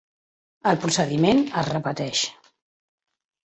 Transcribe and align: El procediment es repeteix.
El 0.71 0.79
procediment 0.85 1.45
es 1.63 1.71
repeteix. 1.77 2.27